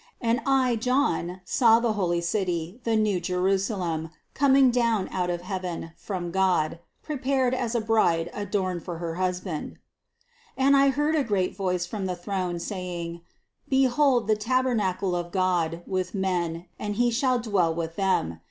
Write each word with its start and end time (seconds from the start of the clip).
2. 0.23 0.27
And 0.29 0.41
I 0.47 0.77
John 0.77 1.41
saw 1.45 1.79
the 1.79 1.93
holy 1.93 2.21
city, 2.21 2.81
the 2.85 2.95
new 2.95 3.19
Jerusalem, 3.19 4.09
coming 4.33 4.71
down 4.71 5.07
out 5.09 5.29
of 5.29 5.41
heaven, 5.43 5.91
from 5.95 6.31
God, 6.31 6.79
prepared 7.03 7.53
as 7.53 7.75
a 7.75 7.81
bride 7.81 8.31
adorned 8.33 8.81
for 8.83 8.97
her 8.97 9.13
husband. 9.21 9.77
3. 10.57 10.65
And 10.65 10.75
I 10.75 10.89
heard 10.89 11.13
a 11.13 11.23
great 11.23 11.55
voice 11.55 11.85
from 11.85 12.07
the 12.07 12.15
throne 12.15 12.57
say 12.57 12.99
ing: 13.01 13.21
Behold 13.69 14.25
the 14.27 14.35
tabernacle 14.35 15.15
of 15.15 15.31
God 15.31 15.83
with 15.85 16.15
men, 16.15 16.65
and 16.79 16.95
He 16.95 17.11
shall 17.11 17.37
dwell 17.37 17.71
with 17.71 17.95
them. 17.95 18.39